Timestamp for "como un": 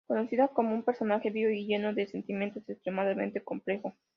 0.47-0.81